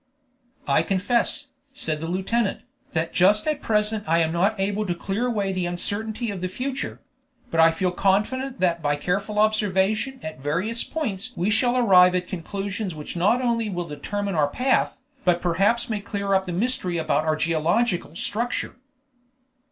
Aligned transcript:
"I 0.67 0.81
confess," 0.81 1.49
said 1.73 2.01
the 2.01 2.07
lieutenant, 2.07 2.61
"that 2.93 3.13
just 3.13 3.45
at 3.45 3.61
present 3.61 4.03
I 4.07 4.17
am 4.17 4.31
not 4.31 4.59
able 4.59 4.83
to 4.87 4.95
clear 4.95 5.27
away 5.27 5.53
the 5.53 5.67
uncertainty 5.67 6.31
of 6.31 6.41
the 6.41 6.47
future; 6.47 7.01
but 7.51 7.59
I 7.59 7.69
feel 7.69 7.91
confident 7.91 8.59
that 8.61 8.81
by 8.81 8.95
careful 8.95 9.37
observation 9.37 10.19
at 10.23 10.39
various 10.41 10.83
points 10.83 11.33
we 11.35 11.51
shall 11.51 11.77
arrive 11.77 12.15
at 12.15 12.27
conclusions 12.27 12.95
which 12.95 13.15
not 13.15 13.43
only 13.43 13.69
will 13.69 13.87
determine 13.87 14.33
our 14.33 14.47
path, 14.49 14.99
but 15.23 15.39
perhaps 15.39 15.87
may 15.87 16.01
clear 16.01 16.33
up 16.33 16.45
the 16.47 16.51
mystery 16.51 16.97
about 16.97 17.25
our 17.25 17.35
geological 17.35 18.15
structure." 18.15 18.77